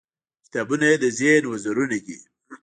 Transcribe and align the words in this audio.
•کتابونه 0.45 0.87
د 1.01 1.05
ذهن 1.19 1.43
وزرونه 1.47 1.97
دي. 2.05 2.17